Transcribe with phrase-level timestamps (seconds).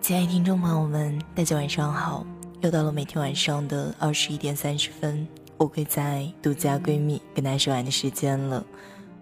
[0.00, 2.24] 亲爱的听众朋友们，大家晚上好！
[2.62, 8.64] 又到了每天晚上的二十一点三十分，我会在独家闺蜜跟大家说晚的时间了。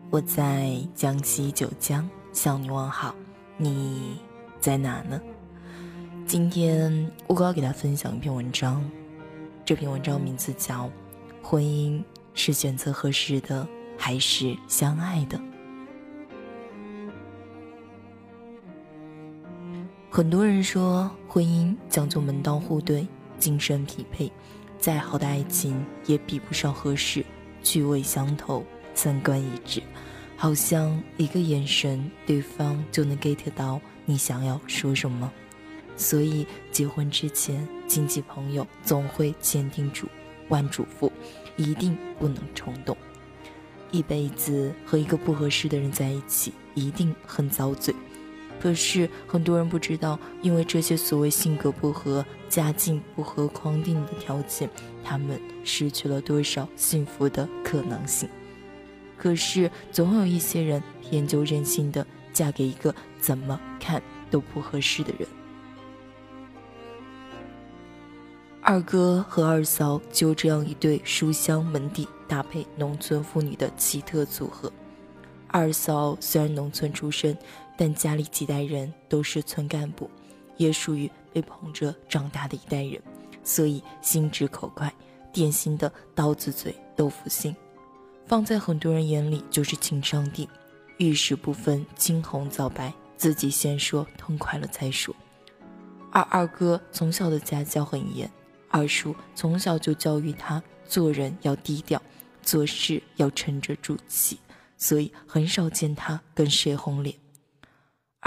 [0.08, 3.12] 我在江西九江向你问好，
[3.56, 4.20] 你
[4.60, 5.20] 在哪呢？
[6.24, 8.88] 今天我要给大家分享一篇文章，
[9.64, 10.84] 这篇文章名字叫
[11.42, 12.00] 《婚姻
[12.34, 13.66] 是选择合适的，
[13.98, 15.36] 还是相爱的》。
[20.18, 23.06] 很多人说，婚姻讲究门当户对、
[23.38, 24.28] 精神匹配，
[24.76, 27.24] 再好的爱情也比不上合适、
[27.62, 28.64] 趣味相投、
[28.96, 29.80] 三观一致。
[30.36, 35.30] 好像一个眼神，对方就能 get 到你想要说什么。
[35.96, 40.08] 所以，结婚之前，亲戚朋友总会千叮嘱
[40.48, 41.08] 万嘱咐，
[41.56, 42.96] 一定不能冲动。
[43.92, 47.94] 一辈子和一个不合适的人在一起，一定很遭罪。
[48.60, 54.68] 可是很多人不知道，因为这些所谓性格不合、家境不合框定的条件，
[55.04, 58.28] 他们失去了多少幸福的可能性。
[59.16, 65.28] 可是总有一些人偏就任性的嫁给一个怎么看都不合适的人。
[68.60, 74.70] 二哥和二嫂就这样一对书香门第、搭配农村妇女的奇特组合。
[75.46, 77.38] 二嫂虽然农村出身。
[77.78, 80.10] 但家里几代人都是村干部，
[80.56, 83.00] 也属于被捧着长大的一代人，
[83.44, 84.92] 所以心直口快，
[85.32, 87.54] 典型的刀子嘴豆腐心，
[88.26, 90.48] 放在很多人眼里就是情商低，
[90.96, 95.14] 遇事不分青红皂白，自己先说痛快了再说。
[96.10, 98.28] 而二哥从小的家教很严，
[98.70, 102.02] 二叔从小就教育他做人要低调，
[102.42, 104.40] 做事要沉着住气，
[104.76, 107.14] 所以很少见他跟谁红脸。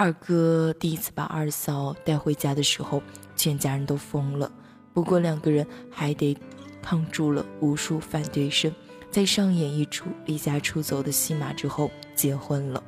[0.02, 3.04] 二哥第一次把二嫂带回家的时候，
[3.36, 4.52] 全家人都疯了。
[4.96, 6.36] 不过两个人还得
[6.82, 8.74] 抗住了无数反对声，
[9.12, 12.84] 在上演一出离家出走的戏码之后，结婚了。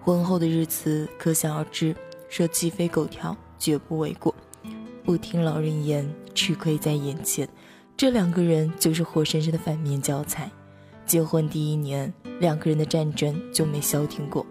[0.00, 1.94] 婚后的日子可想而知，
[2.28, 4.34] 说鸡飞狗跳绝不为过。
[5.04, 7.48] 不听老人言，吃亏在眼前。
[7.96, 10.50] 这两个人就是活生生的反面教材。
[11.06, 14.44] 结婚第一年，两个人的战争就没消停过。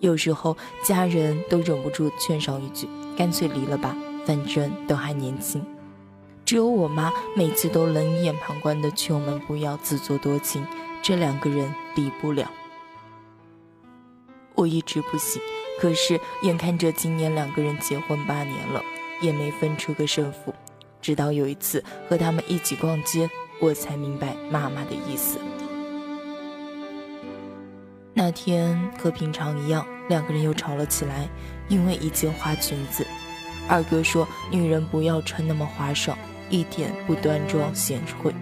[0.00, 3.94] 有时候家人都忍不住劝上一句：“干脆离了吧，
[4.26, 5.64] 反正都还年轻。”
[6.44, 10.66] 只有我妈每次都冷眼旁观的劝我们不要自作多情，
[11.00, 12.50] 这两个人离不了。
[14.54, 15.40] 我一直不信，
[15.78, 18.82] 可是眼看着今年两个人结婚八年了，
[19.20, 20.52] 也没分出个胜负。
[21.00, 23.30] 直到有一次和他们一起逛街，
[23.60, 25.38] 我才明白妈妈的意思。
[28.12, 31.28] 那天和平常一样，两个人又吵了起来，
[31.68, 33.06] 因为一件花裙子。
[33.68, 36.18] 二哥说：“女人不要穿那么花哨，
[36.48, 38.34] 一点不端庄贤惠。”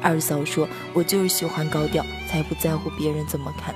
[0.00, 3.74] 二嫂说：“我就是喜欢高调，才不在乎别人怎么看。”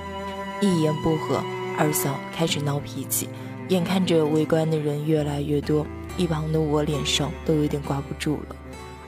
[0.61, 1.43] 一言不合，
[1.77, 3.27] 二嫂开始闹脾气。
[3.67, 8.55] 眼看着围观的人越来越多，一旁的我脸上都有点挂不住了。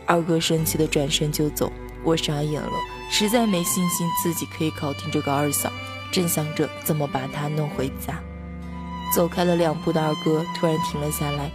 [0.05, 1.71] 二哥生气的转身就走，
[2.03, 2.73] 我傻眼了，
[3.09, 5.71] 实在没信心自己可以搞定这个二嫂。
[6.15, 8.23] 正想着怎么把他弄回家，
[9.13, 11.51] 走开了两步的二哥突然停了下来，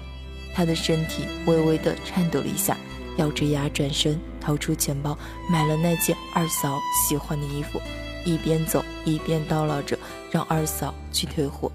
[0.54, 2.76] 他的身体微微的颤抖了一下，
[3.16, 5.16] 咬着牙转身掏出钱包
[5.48, 6.78] 买了那件二嫂
[7.08, 7.80] 喜欢的衣服，
[8.26, 9.98] 一边走一边叨唠着
[10.30, 11.72] 让二嫂去退货。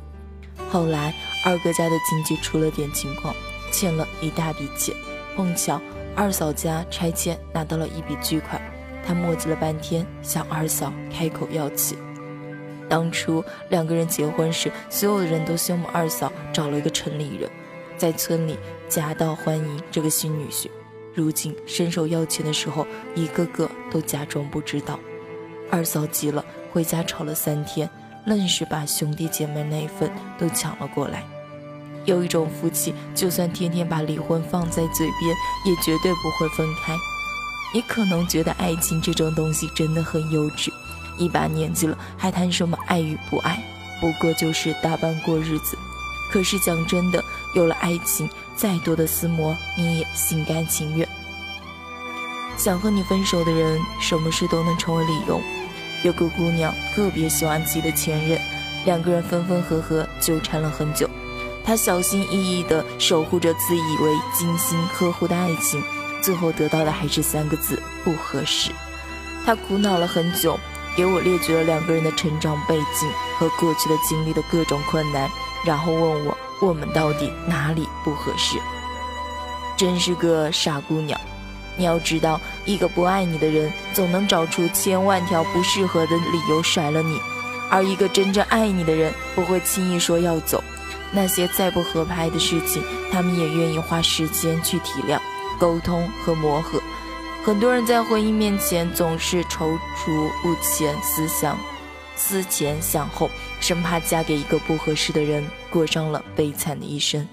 [0.70, 1.12] 后来
[1.44, 3.34] 二哥家的经济出了点情况，
[3.72, 4.96] 欠了一大笔钱，
[5.36, 5.82] 碰巧
[6.16, 8.62] 二嫂家拆迁拿到了一笔巨款，
[9.04, 11.98] 他磨叽了半天向二嫂开口要钱。
[12.88, 17.50] 当初两个人结婚时，所有的人都羡慕二嫂找了一个城里人，
[17.98, 18.58] 在村里
[18.88, 20.70] 夹道欢迎这个新女婿。
[21.14, 22.86] 如今伸手要钱的时候，
[23.16, 25.00] 一个个都假装不知道。
[25.72, 27.90] 二嫂急了，回家吵了三天，
[28.26, 31.24] 愣是把兄弟姐妹那一份都抢了过来。
[32.04, 36.94] 有一种夫妻，就算天天把离婚放在嘴边，也绝对不会分开。
[37.74, 40.70] 你可能觉得爱情这种东西真的很幼稚。
[41.18, 43.64] 一把年纪了，还谈什么爱与不爱？
[44.02, 45.78] 不过就是打扮过日子。
[46.32, 47.24] 可是讲真的，
[47.54, 51.08] 有了爱情，再多的撕磨你也心甘情愿。
[52.58, 55.42] 想和你分手的人，什么事都能成为理由。
[56.04, 58.40] 有个姑娘特别喜欢自己的前任，
[58.86, 61.10] 两个人分分合合纠缠了很久。
[61.64, 65.82] 她小心翼翼地守护着自以为精心呵护的爱情，
[66.22, 68.72] 最后得到的还是三个字：不合适。
[69.46, 70.60] 她苦恼了很久。
[70.96, 75.30] 给我列举了两个人的成长背景和过去的经历的各种困难，
[75.66, 78.58] 然后问我我们到底哪里不合适？
[79.76, 81.20] 真是个傻姑娘！
[81.78, 87.18] 你要知道，一个不爱你的人，总能找出千万条不适合的理由甩了你；
[87.70, 90.64] 而一个真正爱你的人，不会轻易说要走。
[91.12, 92.82] 那些再不合拍的事情，
[93.12, 95.20] 他们也愿意花时间去体谅、
[95.60, 96.82] 沟通和磨合。
[97.46, 101.56] 很多人在婚姻面前总是踌躇不前，思想
[102.16, 107.28] 思前想后，生怕嫁给一个不合适的人，过上了悲惨的一生。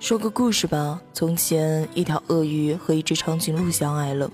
[0.00, 1.00] 说个故事吧。
[1.12, 4.28] 从前，一条鳄鱼和一只长颈鹿相爱了。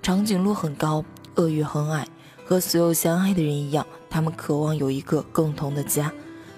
[0.00, 1.04] 长颈鹿很高，
[1.34, 2.08] 鳄鱼很矮。
[2.46, 6.10] 和所有相爱的人一样，他们渴望有一个共同的家。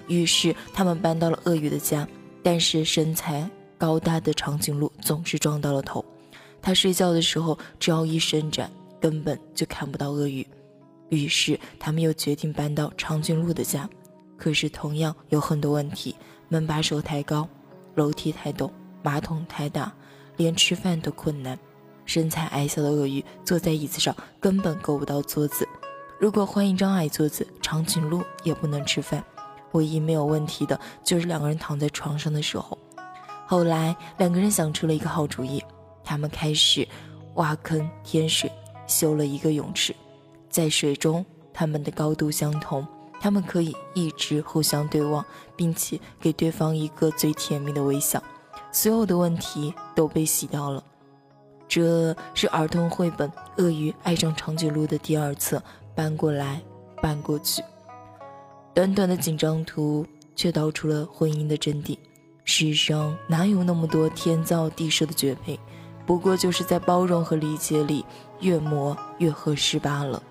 [0.07, 2.07] 于是，他们搬到了鳄鱼的家。
[2.41, 6.03] 但是，身材高大的长颈鹿总是撞到了头。
[6.61, 8.69] 他睡觉的时候，只要一伸展，
[8.99, 10.45] 根本就看不到鳄鱼。
[11.09, 13.89] 于是，他们又决定搬到长颈鹿的家。
[14.35, 16.15] 可是，同样有很多问题：
[16.49, 17.47] 门把手太高。
[17.95, 18.69] 楼梯太陡，
[19.01, 19.93] 马桶太大，
[20.35, 21.57] 连吃饭都困难。
[22.05, 25.67] 身材矮小的鳄鱼坐在椅子上根本够不到桌子。
[26.19, 29.23] 如果换一张矮桌子，长颈鹿也不能吃饭。
[29.73, 32.77] 唯一没有问题的就是两个人躺在床上的时候。
[33.47, 35.63] 后来两个人想出了一个好主意，
[36.03, 36.85] 他们开始
[37.35, 38.51] 挖坑添水，
[38.85, 39.95] 修了一个泳池。
[40.49, 42.85] 在水中，他们的高度相同。
[43.19, 48.21] 他们可以一直互相对望，并且给对方一个最甜蜜的微笑，
[48.71, 50.83] 所有的问题都被洗掉了。
[51.67, 53.27] 这是儿童绘本
[53.57, 55.61] 《鳄鱼爱上长颈鹿》的第二册，
[55.95, 56.61] 搬过来
[57.01, 57.63] 搬过去，
[58.75, 60.05] 短短的几张图
[60.35, 61.97] 却道出了婚姻的真谛。
[62.49, 65.59] 世上哪有那么多天造地设的绝配？
[66.05, 68.05] 不过就是在包容和理解里
[68.39, 70.23] 越磨越合适罢了。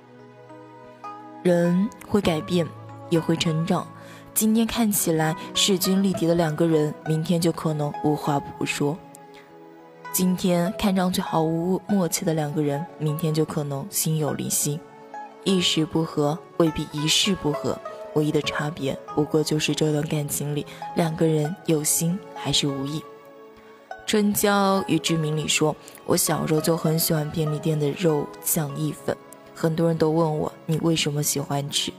[1.42, 2.66] 人会改变，
[3.10, 3.86] 也会成长。
[4.32, 8.96] 今天看起来势均力敌的两个人，明天就可能无话不说；
[10.10, 14.80] 今天看上去毫无默契的两个人，明天就可能心有灵犀。
[15.44, 17.78] 一时不合未必一世不和，
[18.16, 20.66] 唯一的差别不过就是这段感情里
[20.96, 23.00] 两个人有心还是无意。
[24.06, 25.74] 春娇与志明里说
[26.06, 29.16] ：“我小时候就很喜欢便利店的肉酱意粉。”
[29.54, 31.92] 很多人都问我你为什么喜欢吃，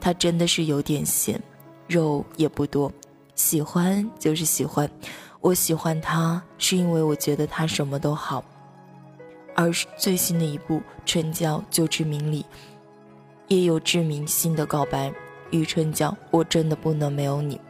[0.00, 1.40] 它真的是有点咸，
[1.86, 2.90] 肉也不多，
[3.34, 4.90] 喜欢就是喜欢，
[5.40, 8.44] 我喜欢它是因为我觉得它什么都好。
[9.54, 12.44] 而最新的一部《春娇救志明》里，
[13.46, 15.12] 也有志明新的告白：
[15.52, 17.60] 与春娇，我真的不能没有你。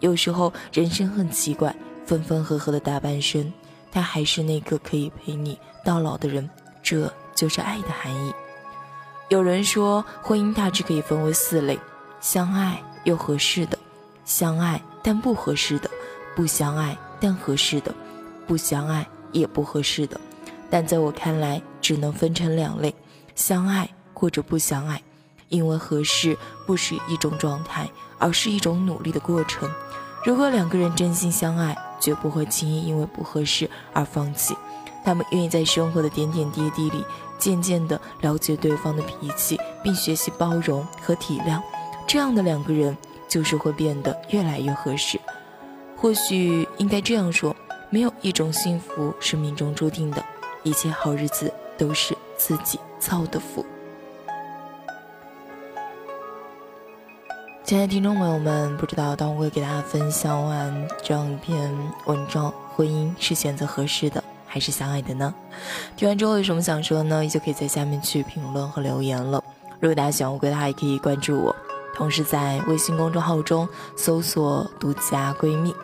[0.00, 1.74] 有时候人生很奇怪，
[2.04, 3.50] 分分合合的大半生，
[3.90, 6.48] 他还是那个可以陪你到老的人，
[6.82, 8.32] 这就是爱的含义。
[9.28, 11.78] 有人说，婚姻大致可以分为四类：
[12.20, 13.78] 相爱又合适的，
[14.24, 15.90] 相爱但不合适的，
[16.36, 17.94] 不相爱但合适的，
[18.46, 20.20] 不相爱也不合适的。
[20.70, 22.94] 但在我看来，只能分成两类：
[23.34, 25.02] 相爱或者不相爱。
[25.48, 26.36] 因为合适
[26.66, 29.70] 不是一种状态，而是一种努力的过程。
[30.24, 34.56] 如果两个人真心相爱，绝不会轻易因为不合适而放弃。
[35.04, 37.04] 他们愿意在生活的点点滴滴里。
[37.38, 41.62] 渐渐地了解对方的脾气，并学习包容和体谅，
[42.04, 42.98] 这样的两个人
[43.28, 45.20] 就是会变得越来越合适。
[45.96, 47.54] 或许应该这样说：
[47.90, 50.24] 没有一种幸福是命中注定的，
[50.64, 53.64] 一切好日子都是自己造的福。
[57.68, 61.70] 亲爱的听众朋友们，不知道当我会给大家分享完这样一篇
[62.06, 64.24] 文章，婚姻是选择合适的。
[64.46, 65.34] 还是相爱的呢？
[65.94, 67.28] 听完之后有什么想说的呢？
[67.28, 69.44] 就可以在下面去评论和留言了。
[69.80, 71.54] 如果大家喜欢乌龟的话，也可以关注我，
[71.94, 75.74] 同时在微信公众号中搜索“独家闺蜜”。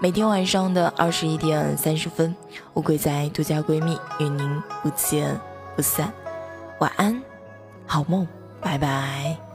[0.00, 2.32] 每天晚上的二十一点三十分，
[2.74, 5.36] 乌龟在独家闺蜜与您不见
[5.74, 6.12] 不散。
[6.78, 7.20] 晚安，
[7.84, 8.24] 好梦，
[8.60, 9.51] 拜拜。